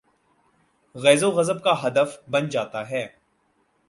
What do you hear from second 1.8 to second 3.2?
ہدف بن جا تا ہے۔